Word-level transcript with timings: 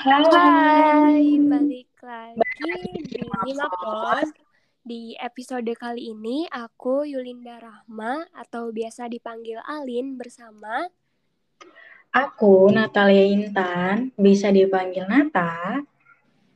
Hai, 0.00 1.36
balik 1.44 1.92
lagi 2.00 3.04
di 3.04 3.52
Mapod. 3.52 4.32
Di 4.80 5.12
episode 5.20 5.68
kali 5.76 6.16
ini 6.16 6.48
aku 6.48 7.04
Yulinda 7.04 7.60
Rahma 7.60 8.24
atau 8.32 8.72
biasa 8.72 9.12
dipanggil 9.12 9.60
Alin 9.60 10.16
bersama 10.16 10.88
Aku 12.16 12.72
Natalia 12.72 13.28
Intan, 13.28 14.08
bisa 14.16 14.48
dipanggil 14.48 15.04
Nata. 15.04 15.84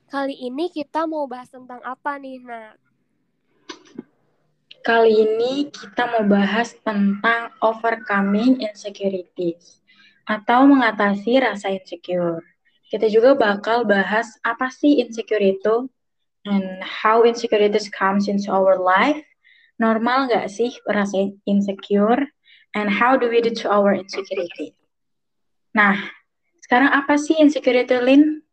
Kali 0.08 0.40
ini 0.40 0.72
kita 0.72 1.04
mau 1.04 1.28
bahas 1.28 1.52
tentang 1.52 1.84
apa 1.84 2.16
nih, 2.16 2.40
Nat? 2.40 2.80
Kali 4.80 5.20
ini 5.20 5.68
kita 5.68 6.16
mau 6.16 6.24
bahas 6.24 6.72
tentang 6.80 7.52
overcoming 7.60 8.64
insecurities 8.64 9.84
atau 10.24 10.64
mengatasi 10.64 11.44
rasa 11.44 11.68
insecure. 11.76 12.53
Kita 12.88 13.08
juga 13.08 13.32
bakal 13.34 13.88
bahas 13.88 14.28
apa 14.44 14.68
sih 14.68 15.00
insecure 15.00 15.40
itu 15.40 15.88
and 16.44 16.84
how 16.84 17.24
insecurities 17.24 17.88
comes 17.88 18.28
into 18.28 18.52
our 18.52 18.76
life. 18.76 19.20
Normal 19.80 20.30
nggak 20.30 20.46
sih 20.52 20.70
rasa 20.86 21.32
insecure 21.48 22.28
and 22.76 22.86
how 22.92 23.16
do 23.16 23.26
we 23.26 23.40
do 23.40 23.50
to 23.50 23.66
our 23.72 23.96
insecurity? 23.96 24.76
Nah, 25.74 25.98
sekarang 26.62 26.92
apa 26.94 27.18
sih 27.18 27.34
insecurity, 27.40 27.98
Lin? 27.98 28.44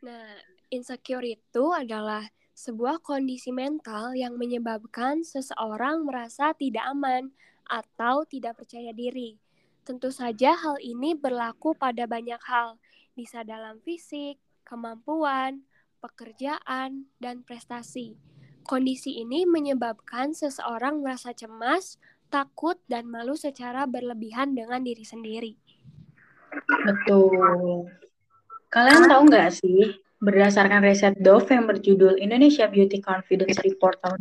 Nah, 0.00 0.40
insecure 0.72 1.26
itu 1.26 1.64
adalah 1.74 2.24
sebuah 2.56 3.04
kondisi 3.04 3.54
mental 3.54 4.18
yang 4.18 4.34
menyebabkan 4.34 5.22
seseorang 5.22 6.02
merasa 6.02 6.50
tidak 6.56 6.82
aman 6.90 7.30
atau 7.68 8.24
tidak 8.24 8.58
percaya 8.58 8.90
diri. 8.90 9.36
Tentu 9.86 10.10
saja 10.10 10.56
hal 10.58 10.80
ini 10.82 11.14
berlaku 11.14 11.76
pada 11.76 12.08
banyak 12.08 12.40
hal, 12.44 12.80
bisa 13.18 13.42
dalam 13.42 13.82
fisik, 13.82 14.38
kemampuan, 14.62 15.66
pekerjaan, 15.98 17.10
dan 17.18 17.42
prestasi. 17.42 18.14
Kondisi 18.62 19.18
ini 19.18 19.42
menyebabkan 19.42 20.38
seseorang 20.38 21.02
merasa 21.02 21.34
cemas, 21.34 21.98
takut, 22.30 22.78
dan 22.86 23.10
malu 23.10 23.34
secara 23.34 23.90
berlebihan 23.90 24.54
dengan 24.54 24.86
diri 24.86 25.02
sendiri. 25.02 25.58
Betul. 26.86 27.90
Kalian 28.70 29.10
tahu 29.10 29.22
nggak 29.26 29.50
sih, 29.50 29.98
berdasarkan 30.22 30.86
riset 30.86 31.16
Dove 31.18 31.48
yang 31.50 31.66
berjudul 31.66 32.20
Indonesia 32.22 32.70
Beauty 32.70 33.02
Confidence 33.02 33.58
Report 33.64 33.98
tahun 34.04 34.18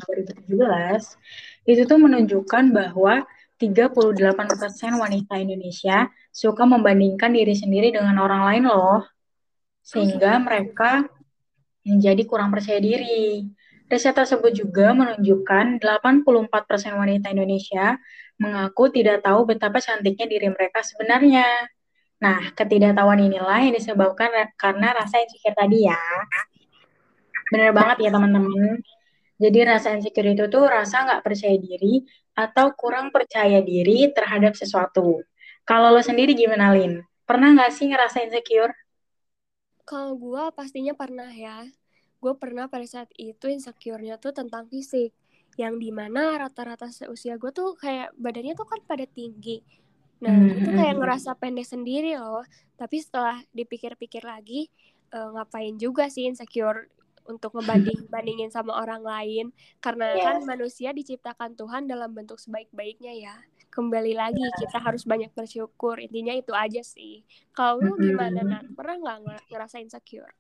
2017, 0.50 1.70
itu 1.70 1.82
tuh 1.84 2.00
menunjukkan 2.00 2.72
bahwa 2.74 3.28
38% 3.58 5.02
wanita 5.02 5.34
Indonesia 5.42 6.06
suka 6.30 6.64
membandingkan 6.70 7.34
diri 7.34 7.58
sendiri 7.58 7.90
dengan 7.90 8.22
orang 8.22 8.42
lain 8.46 8.64
loh. 8.70 9.02
Sehingga 9.82 10.38
mereka 10.38 11.10
menjadi 11.82 12.22
kurang 12.28 12.54
percaya 12.54 12.78
diri. 12.78 13.48
Riset 13.88 14.14
tersebut 14.14 14.52
juga 14.52 14.92
menunjukkan 14.92 15.80
84% 15.80 17.00
wanita 17.00 17.32
Indonesia 17.32 17.96
mengaku 18.38 18.94
tidak 18.94 19.26
tahu 19.26 19.48
betapa 19.48 19.80
cantiknya 19.82 20.28
diri 20.28 20.48
mereka 20.52 20.84
sebenarnya. 20.84 21.48
Nah, 22.20 22.52
ketidaktahuan 22.54 23.22
inilah 23.22 23.64
yang 23.64 23.74
disebabkan 23.74 24.30
karena 24.60 24.92
rasa 24.92 25.24
insecure 25.24 25.56
tadi 25.56 25.88
ya. 25.88 25.98
Bener 27.48 27.72
banget 27.72 28.04
ya 28.04 28.10
teman-teman. 28.12 28.84
Jadi 29.38 29.60
rasa 29.70 29.94
insecure 29.94 30.34
itu 30.34 30.50
tuh 30.50 30.66
rasa 30.66 31.06
nggak 31.06 31.22
percaya 31.22 31.58
diri 31.62 32.02
atau 32.34 32.74
kurang 32.74 33.14
percaya 33.14 33.62
diri 33.62 34.10
terhadap 34.10 34.58
sesuatu. 34.58 35.22
Kalau 35.62 35.94
lo 35.94 36.02
sendiri 36.02 36.34
gimana, 36.34 36.74
Lin? 36.74 37.06
Pernah 37.28 37.54
nggak 37.54 37.72
sih 37.74 37.86
ngerasa 37.90 38.26
insecure? 38.26 38.74
Kalau 39.86 40.18
gue 40.18 40.44
pastinya 40.58 40.98
pernah 40.98 41.30
ya. 41.30 41.70
Gue 42.18 42.34
pernah 42.34 42.66
pada 42.66 42.84
saat 42.90 43.14
itu 43.14 43.46
insecure-nya 43.46 44.18
tuh 44.18 44.34
tentang 44.34 44.66
fisik. 44.68 45.14
Yang 45.54 45.74
di 45.86 45.90
mana 45.94 46.38
rata-rata 46.38 46.90
seusia 46.90 47.38
gue 47.38 47.54
tuh 47.54 47.78
kayak 47.78 48.14
badannya 48.18 48.58
tuh 48.58 48.66
kan 48.66 48.82
pada 48.90 49.06
tinggi. 49.06 49.62
Nah, 50.18 50.34
gue 50.34 50.66
tuh 50.66 50.74
kayak 50.74 50.98
ngerasa 50.98 51.38
pendek 51.38 51.68
sendiri 51.70 52.18
loh. 52.18 52.42
Tapi 52.74 52.98
setelah 53.06 53.38
dipikir-pikir 53.54 54.26
lagi, 54.26 54.66
uh, 55.14 55.30
ngapain 55.38 55.78
juga 55.78 56.10
sih 56.10 56.26
insecure 56.26 56.90
untuk 57.28 57.54
ngebanding 57.60 58.08
bandingin 58.14 58.50
sama 58.50 58.76
orang 58.80 59.04
lain. 59.04 59.46
Karena 59.84 60.16
yes. 60.16 60.24
kan 60.24 60.38
manusia 60.48 60.90
diciptakan 60.96 61.54
Tuhan 61.54 61.86
dalam 61.86 62.16
bentuk 62.16 62.40
sebaik-baiknya 62.40 63.14
ya. 63.14 63.36
Kembali 63.68 64.18
lagi 64.18 64.42
kita 64.58 64.82
harus 64.82 65.06
banyak 65.06 65.30
bersyukur. 65.36 66.02
Intinya 66.02 66.34
itu 66.34 66.56
aja 66.56 66.82
sih. 66.82 67.22
Kalau 67.54 67.84
lu 67.84 67.94
gimana 68.00 68.42
Nat 68.42 68.66
pernah 68.74 68.96
nggak 68.98 69.52
ngerasa 69.54 69.84
insecure 69.84 70.34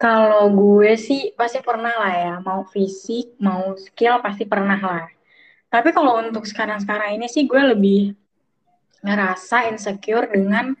kalau 0.00 0.48
gue 0.48 0.96
sih 0.96 1.36
pasti 1.36 1.60
pernah 1.60 1.92
lah 1.92 2.14
ya. 2.16 2.34
Mau 2.40 2.64
fisik 2.64 3.36
mau 3.36 3.76
skill 3.76 4.24
pasti 4.24 4.48
pernah 4.48 4.80
lah. 4.80 5.04
Tapi 5.68 5.92
kalau 5.92 6.16
untuk 6.24 6.48
sekarang-sekarang 6.48 7.20
ini 7.20 7.28
sih 7.28 7.44
gue 7.44 7.62
lebih 7.76 8.16
ngerasa 9.04 9.68
insecure 9.68 10.24
dengan 10.32 10.72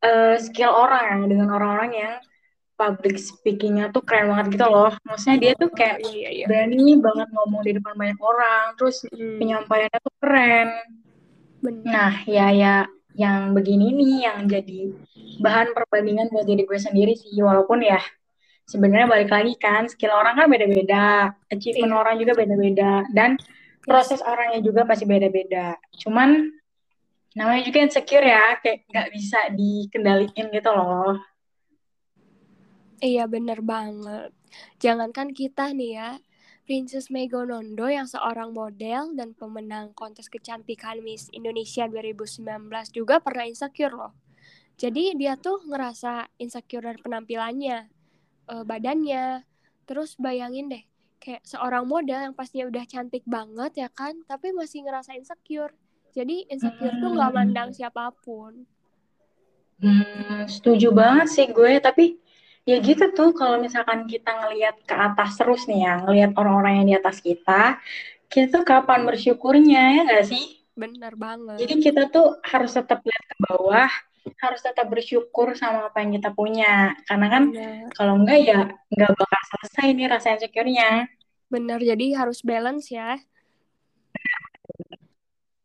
uh, 0.00 0.36
skill 0.40 0.72
orang 0.72 1.28
dengan 1.28 1.52
orang-orang 1.52 1.92
yang 1.92 2.14
public 2.82 3.14
speakingnya 3.22 3.94
tuh 3.94 4.02
keren 4.02 4.34
banget 4.34 4.58
gitu 4.58 4.66
loh. 4.66 4.90
Maksudnya 5.06 5.38
dia 5.38 5.52
tuh 5.54 5.70
kayak 5.70 6.02
iya, 6.02 6.10
iya, 6.10 6.30
iya. 6.34 6.46
berani 6.50 6.98
banget 6.98 7.28
ngomong 7.30 7.62
di 7.62 7.72
depan 7.78 7.94
banyak 7.94 8.18
orang, 8.18 8.64
terus 8.74 9.06
hmm. 9.06 9.38
penyampaiannya 9.38 10.00
tuh 10.02 10.14
keren. 10.18 10.68
Bener. 11.62 11.86
Nah, 11.86 12.12
ya 12.26 12.50
ya 12.50 12.74
yang 13.14 13.54
begini 13.54 13.94
nih 13.94 14.14
yang 14.26 14.38
jadi 14.50 14.90
bahan 15.38 15.70
perbandingan 15.76 16.34
buat 16.34 16.42
diri 16.42 16.66
gue 16.66 16.80
sendiri 16.80 17.14
sih, 17.14 17.38
walaupun 17.38 17.86
ya 17.86 18.02
sebenarnya 18.66 19.06
balik 19.06 19.30
lagi 19.30 19.54
kan 19.62 19.86
skill 19.86 20.10
orang 20.10 20.34
kan 20.34 20.50
beda-beda, 20.50 21.30
achievement 21.46 21.94
iya. 21.94 22.00
orang 22.02 22.14
juga 22.18 22.32
beda-beda, 22.34 23.06
dan 23.14 23.38
proses 23.86 24.18
orangnya 24.26 24.58
juga 24.58 24.82
pasti 24.82 25.06
beda-beda. 25.06 25.78
Cuman 26.02 26.50
namanya 27.38 27.62
juga 27.62 27.78
insecure 27.84 28.26
ya, 28.26 28.58
kayak 28.58 28.90
nggak 28.90 29.08
bisa 29.14 29.38
dikendalikan 29.54 30.50
gitu 30.50 30.70
loh. 30.74 31.20
Iya 33.02 33.26
bener 33.26 33.58
banget. 33.66 34.30
Jangankan 34.78 35.34
kita 35.34 35.74
nih 35.74 35.98
ya, 35.98 36.10
Princess 36.62 37.10
Megonondo 37.10 37.90
yang 37.90 38.06
seorang 38.06 38.54
model 38.54 39.18
dan 39.18 39.34
pemenang 39.34 39.90
kontes 39.98 40.30
kecantikan 40.30 41.02
Miss 41.02 41.26
Indonesia 41.34 41.90
2019 41.90 42.46
juga 42.94 43.18
pernah 43.18 43.42
insecure 43.50 43.90
loh. 43.90 44.14
Jadi 44.78 45.18
dia 45.18 45.34
tuh 45.34 45.66
ngerasa 45.66 46.30
insecure 46.38 46.86
dari 46.86 47.02
penampilannya, 47.02 47.90
uh, 48.54 48.62
badannya. 48.62 49.42
Terus 49.82 50.14
bayangin 50.14 50.70
deh, 50.70 50.86
kayak 51.18 51.42
seorang 51.42 51.90
model 51.90 52.30
yang 52.30 52.34
pastinya 52.38 52.70
udah 52.70 52.86
cantik 52.86 53.26
banget 53.26 53.82
ya 53.82 53.88
kan, 53.90 54.14
tapi 54.30 54.54
masih 54.54 54.86
ngerasa 54.86 55.18
insecure. 55.18 55.74
Jadi 56.14 56.46
insecure 56.46 56.94
hmm. 56.94 57.02
tuh 57.02 57.10
nggak 57.18 57.32
mandang 57.34 57.74
siapa 57.74 58.14
pun. 58.22 58.62
Hmm, 59.82 60.46
setuju 60.46 60.94
banget 60.94 61.26
sih 61.26 61.46
gue, 61.50 61.82
tapi 61.82 62.21
ya 62.62 62.78
gitu 62.78 63.10
tuh 63.10 63.34
kalau 63.34 63.58
misalkan 63.58 64.06
kita 64.06 64.30
ngelihat 64.30 64.78
ke 64.86 64.94
atas 64.94 65.34
terus 65.34 65.66
nih 65.66 65.82
ya 65.82 65.94
ngelihat 66.06 66.30
orang-orang 66.38 66.82
yang 66.82 66.86
di 66.86 66.94
atas 66.94 67.18
kita 67.18 67.82
kita 68.32 68.48
tuh 68.48 68.64
kapan 68.64 69.04
bersyukurnya 69.04 69.82
ya 69.98 70.00
nggak 70.08 70.24
sih? 70.24 70.64
Benar 70.72 71.12
banget. 71.20 71.60
Jadi 71.60 71.74
kita 71.84 72.08
tuh 72.08 72.40
harus 72.40 72.72
tetap 72.72 73.04
lihat 73.04 73.24
ke 73.28 73.36
bawah 73.44 73.90
harus 74.22 74.62
tetap 74.62 74.86
bersyukur 74.86 75.52
sama 75.58 75.90
apa 75.90 76.00
yang 76.00 76.16
kita 76.16 76.30
punya. 76.32 76.96
Karena 77.04 77.26
kan 77.28 77.44
kalau 77.92 78.16
enggak 78.16 78.40
ya 78.40 78.60
nggak 78.88 79.12
bakal 79.12 79.42
selesai 79.52 79.86
nih 79.92 80.06
rasa 80.08 80.26
insecure-nya. 80.38 81.10
Benar 81.52 81.84
jadi 81.84 82.06
harus 82.16 82.40
balance 82.40 82.88
ya. 82.88 83.20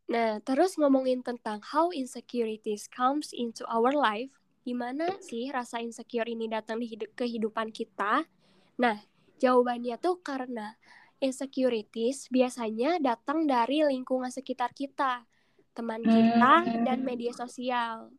Nah, 0.08 0.40
terus 0.40 0.80
ngomongin 0.80 1.20
tentang 1.20 1.60
how 1.72 1.92
insecurities 1.92 2.88
comes 2.88 3.36
into 3.36 3.68
our 3.68 3.92
life, 3.92 4.32
gimana 4.68 5.08
sih 5.24 5.48
rasa 5.48 5.80
insecure 5.80 6.28
ini 6.28 6.52
datang 6.52 6.84
di 6.84 6.92
hidup 6.92 7.16
kehidupan 7.16 7.72
kita? 7.72 8.28
Nah, 8.84 9.00
jawabannya 9.40 9.96
tuh 9.96 10.20
karena 10.20 10.76
insecurities 11.24 12.28
biasanya 12.28 13.00
datang 13.00 13.48
dari 13.48 13.88
lingkungan 13.88 14.28
sekitar 14.28 14.76
kita, 14.76 15.24
teman 15.72 16.04
kita, 16.04 16.68
dan 16.84 17.00
media 17.00 17.32
sosial. 17.32 18.12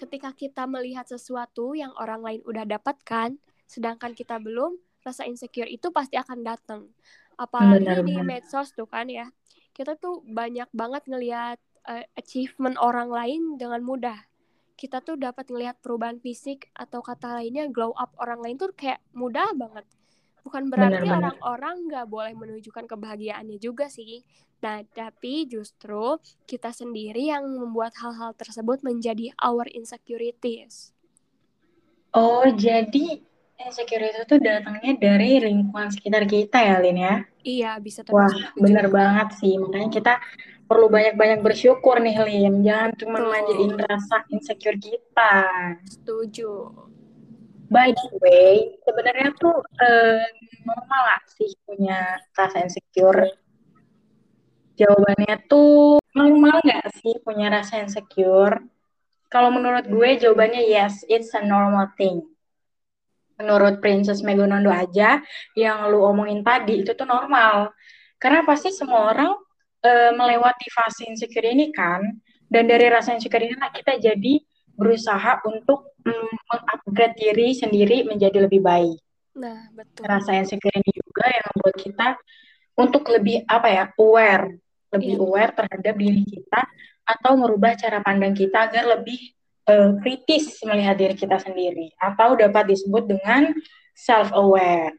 Ketika 0.00 0.32
kita 0.32 0.64
melihat 0.64 1.04
sesuatu 1.04 1.76
yang 1.76 1.92
orang 2.00 2.24
lain 2.24 2.40
udah 2.48 2.64
dapatkan, 2.64 3.36
sedangkan 3.68 4.16
kita 4.16 4.40
belum, 4.40 4.80
rasa 5.04 5.28
insecure 5.28 5.68
itu 5.68 5.92
pasti 5.92 6.16
akan 6.16 6.40
datang. 6.40 6.88
Apalagi 7.36 7.84
benar, 7.84 8.00
di 8.00 8.16
medsos 8.24 8.72
tuh 8.72 8.88
kan 8.88 9.12
ya, 9.12 9.28
kita 9.76 10.00
tuh 10.00 10.24
banyak 10.24 10.72
banget 10.72 11.04
ngelihat 11.04 11.60
uh, 11.84 12.04
achievement 12.16 12.80
orang 12.80 13.12
lain 13.12 13.60
dengan 13.60 13.84
mudah 13.84 14.16
kita 14.76 15.00
tuh 15.00 15.16
dapat 15.16 15.48
ngelihat 15.48 15.80
perubahan 15.80 16.20
fisik 16.20 16.68
atau 16.76 17.00
kata 17.00 17.40
lainnya 17.40 17.64
glow 17.72 17.96
up 17.96 18.12
orang 18.20 18.40
lain 18.44 18.56
tuh 18.60 18.70
kayak 18.76 19.00
mudah 19.16 19.48
banget. 19.56 19.84
Bukan 20.44 20.70
berarti 20.70 21.10
orang-orang 21.10 21.88
nggak 21.90 22.06
boleh 22.06 22.32
menunjukkan 22.36 22.84
kebahagiaannya 22.86 23.58
juga 23.58 23.88
sih. 23.90 24.22
Nah, 24.62 24.84
tapi 24.92 25.48
justru 25.48 26.20
kita 26.48 26.70
sendiri 26.72 27.28
yang 27.32 27.44
membuat 27.44 27.92
hal-hal 28.00 28.32
tersebut 28.36 28.80
menjadi 28.86 29.32
our 29.42 29.66
insecurities. 29.72 30.92
Oh, 32.16 32.46
jadi 32.48 33.20
insecure 33.60 34.04
itu 34.12 34.34
datangnya 34.40 34.92
dari 34.96 35.40
lingkungan 35.46 35.88
sekitar 35.92 36.24
kita 36.24 36.58
ya, 36.68 36.76
Lin 36.80 36.98
ya? 37.00 37.14
Iya, 37.44 37.70
bisa 37.86 38.00
Wah, 38.12 38.28
termasuk 38.28 38.42
itu 38.56 38.60
bener 38.64 38.86
juga. 38.86 38.96
banget 38.98 39.28
sih. 39.40 39.52
Makanya 39.62 39.88
kita 39.96 40.12
perlu 40.66 40.90
banyak-banyak 40.90 41.40
bersyukur 41.40 42.02
nih, 42.02 42.18
Lin. 42.26 42.66
Jangan 42.66 42.90
cuma 42.98 43.18
manjain 43.22 43.72
rasa 43.78 44.26
insecure 44.34 44.78
kita. 44.78 45.34
Setuju. 45.86 46.74
By 47.66 47.90
the 47.90 48.06
way, 48.22 48.78
sebenarnya 48.86 49.34
tuh 49.34 49.58
eh, 49.82 50.22
normal 50.62 51.00
gak 51.02 51.22
sih 51.34 51.50
punya 51.66 52.18
rasa 52.34 52.62
insecure? 52.62 53.26
Jawabannya 54.78 55.34
tuh 55.50 55.98
normal 56.14 56.62
gak 56.62 56.94
sih 57.02 57.18
punya 57.22 57.50
rasa 57.50 57.82
insecure? 57.82 58.62
Kalau 59.26 59.50
menurut 59.50 59.90
gue 59.90 60.10
jawabannya 60.22 60.62
yes, 60.70 61.02
it's 61.10 61.34
a 61.34 61.42
normal 61.42 61.90
thing. 61.98 62.22
Menurut 63.36 63.82
Princess 63.82 64.22
Megonondo 64.22 64.70
aja, 64.70 65.20
yang 65.58 65.90
lu 65.90 66.06
omongin 66.06 66.46
tadi 66.46 66.86
itu 66.86 66.94
tuh 66.94 67.04
normal. 67.04 67.74
Karena 68.16 68.46
pasti 68.46 68.72
semua 68.72 69.12
orang 69.12 69.34
eh, 69.86 70.10
melewati 70.18 70.66
fase 70.74 71.06
insecure 71.06 71.46
ini 71.46 71.70
kan, 71.70 72.02
dan 72.50 72.66
dari 72.66 72.90
rasa 72.90 73.14
insecure 73.14 73.46
ini 73.46 73.54
kita 73.54 74.02
jadi 74.02 74.42
berusaha 74.76 75.40
untuk 75.46 75.94
mm, 76.04 76.34
mengupgrade 76.50 77.16
diri 77.16 77.54
sendiri 77.56 78.04
menjadi 78.04 78.44
lebih 78.44 78.60
baik. 78.60 78.98
Nah, 79.36 79.68
betul. 79.72 80.04
Rasa 80.04 80.36
insecure 80.36 80.74
ini 80.74 80.90
juga 80.96 81.24
yang 81.30 81.44
membuat 81.54 81.76
kita 81.80 82.08
untuk 82.76 83.02
lebih 83.08 83.44
apa 83.48 83.68
ya 83.72 83.84
aware, 83.96 84.52
lebih 84.92 85.16
Iya. 85.16 85.20
aware 85.22 85.52
terhadap 85.56 85.94
diri 85.96 86.22
kita 86.28 86.60
atau 87.06 87.32
merubah 87.38 87.72
cara 87.78 88.02
pandang 88.02 88.34
kita 88.36 88.68
agar 88.68 88.98
lebih 88.98 89.18
uh, 89.70 89.96
kritis 90.02 90.60
melihat 90.66 90.98
diri 90.98 91.14
kita 91.16 91.38
sendiri 91.40 91.94
atau 91.96 92.36
dapat 92.36 92.68
disebut 92.68 93.06
dengan 93.08 93.54
self 93.96 94.28
aware. 94.36 94.92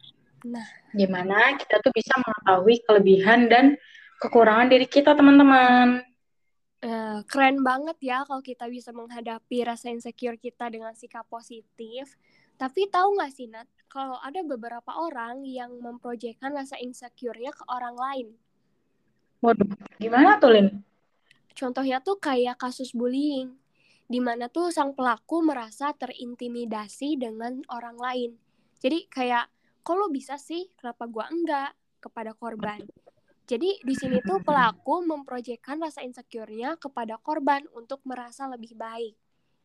Nah, 0.47 0.65
Gimana 0.95 1.53
kita 1.59 1.83
tuh 1.83 1.93
bisa 1.93 2.15
mengetahui 2.17 2.81
kelebihan 2.87 3.51
dan 3.51 3.65
kekurangan 4.17 4.67
diri 4.69 4.87
kita, 4.89 5.13
teman-teman. 5.13 6.01
eh, 6.77 7.19
keren 7.25 7.65
banget 7.65 7.97
ya 8.05 8.21
kalau 8.21 8.41
kita 8.45 8.69
bisa 8.69 8.93
menghadapi 8.93 9.65
rasa 9.65 9.89
insecure 9.89 10.37
kita 10.37 10.69
dengan 10.69 10.93
sikap 10.93 11.25
positif. 11.25 12.13
Tapi 12.57 12.89
tahu 12.89 13.17
nggak 13.17 13.31
sih 13.33 13.49
Nat, 13.49 13.69
kalau 13.89 14.17
ada 14.21 14.41
beberapa 14.41 14.93
orang 14.97 15.45
yang 15.45 15.77
memproyekkan 15.77 16.53
rasa 16.53 16.77
insecure-nya 16.81 17.53
ke 17.53 17.63
orang 17.69 17.93
lain. 17.97 18.27
Waduh, 19.41 19.69
gimana 20.01 20.41
tuh, 20.41 20.49
Lin? 20.53 20.67
Contohnya 21.53 22.01
tuh 22.01 22.17
kayak 22.17 22.57
kasus 22.57 22.93
bullying, 22.93 23.53
di 24.09 24.17
mana 24.17 24.49
tuh 24.49 24.73
sang 24.73 24.93
pelaku 24.97 25.45
merasa 25.45 25.93
terintimidasi 25.93 27.17
dengan 27.17 27.61
orang 27.69 27.97
lain. 27.97 28.31
Jadi 28.81 29.05
kayak, 29.09 29.49
kok 29.81 29.97
lo 29.97 30.09
bisa 30.09 30.37
sih, 30.41 30.69
kenapa 30.77 31.05
gua 31.05 31.29
enggak 31.29 31.73
kepada 32.01 32.33
korban. 32.33 32.81
Jadi 33.47 33.79
di 33.79 33.95
sini 33.95 34.19
tuh 34.21 34.43
pelaku 34.47 35.07
memproyekkan 35.07 35.79
rasa 35.79 36.03
insecure-nya 36.03 36.75
kepada 36.75 37.15
korban 37.17 37.63
untuk 37.71 38.03
merasa 38.03 38.45
lebih 38.51 38.75
baik. 38.75 39.15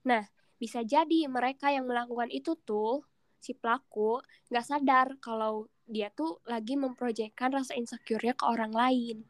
Nah, 0.06 0.22
bisa 0.56 0.86
jadi 0.86 1.26
mereka 1.26 1.74
yang 1.74 1.90
melakukan 1.90 2.30
itu 2.30 2.54
tuh 2.62 3.02
si 3.42 3.58
pelaku 3.58 4.22
nggak 4.54 4.66
sadar 4.66 5.18
kalau 5.18 5.66
dia 5.90 6.14
tuh 6.14 6.38
lagi 6.46 6.78
memproyekkan 6.78 7.50
rasa 7.50 7.74
insecure-nya 7.74 8.38
ke 8.38 8.44
orang 8.46 8.70
lain. 8.70 9.26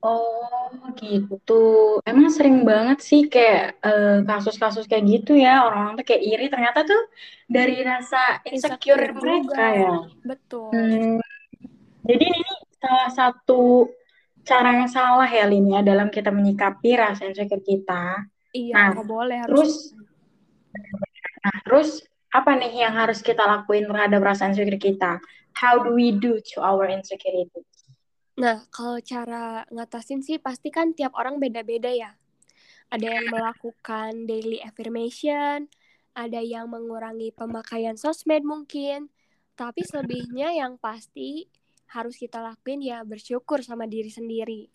Oh, 0.00 0.72
gitu. 0.96 2.00
Emang 2.08 2.32
sering 2.32 2.64
banget 2.64 3.04
sih 3.04 3.28
kayak 3.28 3.78
eh, 3.84 4.24
kasus-kasus 4.24 4.88
kayak 4.88 5.04
gitu 5.06 5.36
ya. 5.36 5.60
Orang-orang 5.68 6.00
tuh 6.00 6.06
kayak 6.08 6.22
iri 6.24 6.46
ternyata 6.48 6.88
tuh 6.88 7.02
dari 7.46 7.84
rasa 7.84 8.40
insecure, 8.48 9.12
Insecure 9.12 9.20
mereka 9.20 9.60
juga. 9.60 9.76
ya. 9.76 9.92
Betul. 10.24 10.72
Hmm, 10.72 11.14
jadi 12.08 12.24
ini 12.32 12.52
salah 12.80 13.10
satu 13.12 13.92
cara 14.42 14.80
yang 14.80 14.90
salah 14.90 15.28
ya, 15.28 15.44
Lin 15.44 15.68
ya, 15.68 15.80
dalam 15.84 16.08
kita 16.08 16.32
menyikapi 16.32 16.96
rasa 16.96 17.28
insecure 17.28 17.60
kita. 17.60 18.24
Iya, 18.50 18.74
Nah, 18.74 19.04
boleh 19.04 19.38
harus. 19.46 19.52
Terus, 19.52 19.74
nah, 21.44 21.56
terus 21.62 21.90
apa 22.32 22.56
nih 22.56 22.88
yang 22.88 22.94
harus 22.96 23.20
kita 23.20 23.44
lakuin 23.44 23.86
terhadap 23.86 24.20
rasa 24.24 24.48
insecure 24.48 24.80
kita? 24.80 25.20
How 25.54 25.82
do 25.82 25.92
we 25.92 26.16
do 26.16 26.40
to 26.54 26.64
our 26.64 26.88
insecurity? 26.88 27.62
Nah, 28.40 28.64
kalau 28.72 28.96
cara 29.04 29.68
ngatasin 29.68 30.24
sih 30.24 30.40
pasti 30.40 30.72
kan 30.72 30.96
tiap 30.96 31.12
orang 31.12 31.36
beda-beda 31.36 31.92
ya. 31.92 32.16
Ada 32.90 33.20
yang 33.20 33.26
melakukan 33.30 34.26
daily 34.26 34.58
affirmation, 34.64 35.68
ada 36.16 36.40
yang 36.42 36.66
mengurangi 36.72 37.30
pemakaian 37.36 37.94
sosmed 37.94 38.42
mungkin. 38.42 39.12
Tapi 39.54 39.84
selebihnya 39.84 40.56
yang 40.56 40.80
pasti 40.80 41.46
harus 41.90 42.14
kita 42.14 42.38
lakuin 42.38 42.80
ya 42.80 43.02
bersyukur 43.02 43.60
sama 43.66 43.90
diri 43.90 44.08
sendiri. 44.08 44.70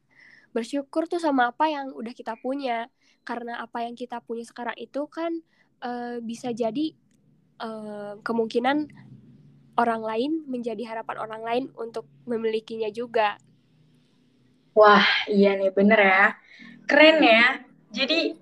Bersyukur 0.52 1.08
tuh 1.08 1.20
sama 1.20 1.52
apa 1.52 1.72
yang 1.72 1.96
udah 1.96 2.12
kita 2.12 2.36
punya. 2.40 2.92
Karena 3.26 3.64
apa 3.64 3.82
yang 3.82 3.98
kita 3.98 4.22
punya 4.22 4.46
sekarang 4.46 4.78
itu 4.78 5.10
kan 5.10 5.32
uh, 5.82 6.22
bisa 6.22 6.54
jadi 6.54 6.94
uh, 7.64 8.22
kemungkinan 8.22 8.86
orang 9.76 10.02
lain 10.04 10.32
menjadi 10.48 10.84
harapan 10.96 11.18
orang 11.20 11.42
lain 11.44 11.64
untuk 11.76 12.08
memilikinya 12.24 12.88
juga. 12.94 13.36
Wah, 14.76 15.08
iya 15.32 15.56
nih, 15.56 15.72
bener 15.72 16.00
ya. 16.00 16.26
Keren 16.84 17.18
ya. 17.24 17.64
Jadi, 17.96 18.36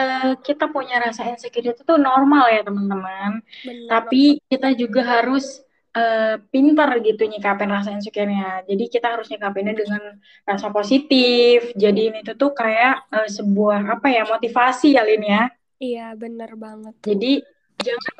uh, 0.00 0.32
kita 0.40 0.72
punya 0.72 0.96
rasa 0.96 1.28
insecure 1.28 1.76
itu 1.76 1.84
tuh 1.84 2.00
normal 2.00 2.48
ya, 2.52 2.64
teman-teman. 2.64 3.44
Tapi 3.88 4.40
kita 4.48 4.72
juga 4.72 5.04
harus 5.04 5.60
uh, 5.98 6.34
pintar 6.54 6.94
gitu 7.02 7.26
nyikapin 7.26 7.74
rasa 7.74 7.90
insecure-nya. 7.90 8.62
Jadi, 8.70 8.84
kita 8.86 9.18
harus 9.18 9.26
nyikapinnya 9.26 9.74
dengan 9.74 10.02
rasa 10.46 10.70
positif. 10.70 11.74
Jadi, 11.74 12.14
ini 12.14 12.20
tuh, 12.22 12.38
tuh 12.38 12.54
kayak 12.54 13.10
uh, 13.10 13.26
sebuah, 13.26 13.98
apa 13.98 14.06
ya, 14.14 14.22
motivasi 14.22 14.94
ya, 14.94 15.02
Lin 15.02 15.26
ya. 15.26 15.42
Iya, 15.82 16.06
bener 16.14 16.54
banget. 16.54 16.94
Jadi, 17.02 17.42
jangan 17.82 18.12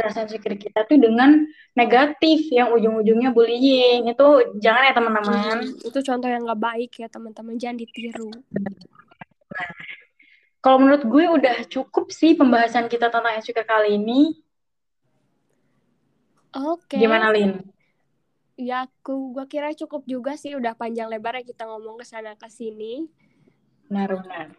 rasa 0.00 0.24
insecure 0.24 0.56
kita 0.56 0.86
tuh 0.86 0.96
dengan 0.96 1.44
negatif 1.74 2.48
yang 2.48 2.72
ujung-ujungnya 2.72 3.34
bullying 3.34 4.08
itu 4.08 4.28
jangan 4.62 4.86
ya 4.86 4.94
teman-teman 4.94 5.56
hmm, 5.66 5.88
itu 5.88 5.98
contoh 6.00 6.28
yang 6.30 6.42
nggak 6.46 6.62
baik 6.62 6.90
ya 6.96 7.08
teman-teman 7.10 7.58
jangan 7.58 7.76
ditiru 7.76 8.30
nah, 9.50 9.72
kalau 10.62 10.78
menurut 10.80 11.02
gue 11.04 11.24
udah 11.26 11.56
cukup 11.68 12.14
sih 12.14 12.38
pembahasan 12.38 12.86
kita 12.86 13.12
tentang 13.12 13.34
insecure 13.36 13.66
kali 13.66 13.98
ini 13.98 14.38
oke 16.54 16.86
okay. 16.86 17.00
gimana 17.02 17.30
Lin 17.30 17.60
ya 18.60 18.84
aku 18.84 19.32
gue 19.32 19.46
kira 19.48 19.72
cukup 19.72 20.04
juga 20.04 20.36
sih 20.36 20.52
udah 20.52 20.76
panjang 20.76 21.08
lebar 21.08 21.40
ya 21.40 21.44
kita 21.44 21.64
ngomong 21.64 21.96
ke 21.96 22.04
sana 22.04 22.36
ke 22.36 22.48
sini 22.52 23.08
benar-benar 23.88 24.52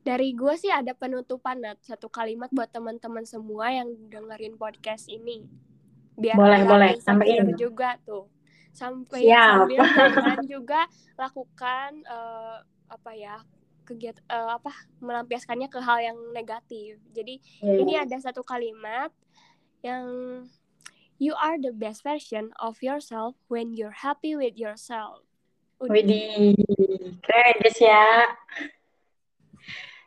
dari 0.00 0.32
gue 0.32 0.54
sih 0.56 0.72
ada 0.72 0.96
penutupan 0.96 1.60
Nat. 1.60 1.76
satu 1.84 2.08
kalimat 2.08 2.48
buat 2.54 2.72
teman-teman 2.72 3.26
semua 3.28 3.68
yang 3.68 3.90
dengerin 4.08 4.56
podcast 4.56 5.10
ini 5.12 5.44
biar 6.16 6.36
boleh 6.38 6.60
boleh 6.64 6.90
sampai 7.02 7.36
juga 7.58 8.00
tuh 8.06 8.30
sampai 8.70 9.26
Siap. 9.26 9.66
sambil 9.66 9.80
kalian 10.24 10.46
juga 10.46 10.80
lakukan 11.18 11.90
uh, 12.06 12.62
apa 12.90 13.10
ya 13.18 13.36
kegiatan 13.84 14.22
uh, 14.30 14.54
apa 14.56 14.70
melampiaskannya 15.02 15.66
ke 15.66 15.82
hal 15.82 15.98
yang 15.98 16.18
negatif 16.30 17.02
jadi 17.10 17.42
yeah. 17.60 17.78
ini 17.82 17.92
ada 17.98 18.16
satu 18.22 18.46
kalimat 18.46 19.10
yang 19.80 20.06
you 21.20 21.36
are 21.36 21.60
the 21.60 21.72
best 21.72 22.04
version 22.04 22.52
of 22.60 22.80
yourself 22.80 23.36
when 23.48 23.72
you're 23.76 24.04
happy 24.04 24.32
with 24.36 24.56
yourself 24.56 25.24
Widih, 25.80 26.60
keren 27.24 27.56
guys 27.64 27.80
ya. 27.80 28.28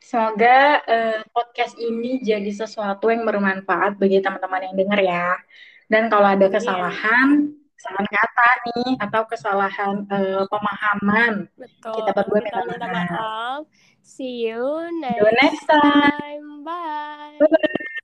Semoga 0.05 0.85
uh, 0.85 1.19
podcast 1.33 1.73
ini 1.81 2.21
jadi 2.21 2.45
sesuatu 2.53 3.09
yang 3.09 3.25
bermanfaat 3.25 3.97
bagi 3.97 4.21
teman-teman 4.21 4.69
yang 4.69 4.75
dengar 4.77 5.01
ya. 5.01 5.33
Dan 5.89 6.13
kalau 6.13 6.29
ada 6.29 6.45
kesalahan, 6.45 7.57
kesalahan 7.73 8.05
kata 8.05 8.49
nih 8.69 8.89
atau 9.01 9.21
kesalahan 9.25 10.05
uh, 10.13 10.45
pemahaman, 10.45 11.49
Betul. 11.57 11.93
kita 11.97 12.11
berdua 12.21 12.39
minta 12.45 12.61
maaf. 12.93 13.65
See 14.05 14.45
you 14.45 14.61
next, 15.01 15.17
See 15.17 15.25
you 15.25 15.29
next 15.41 15.65
time. 15.65 16.13
time. 16.21 16.47
Bye. 16.61 17.41
Bye. 17.41 18.01